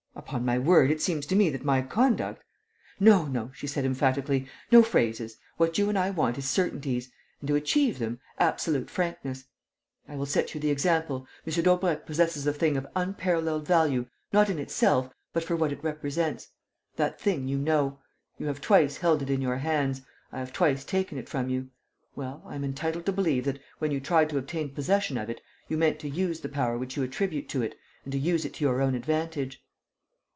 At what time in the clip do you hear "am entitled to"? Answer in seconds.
22.55-23.11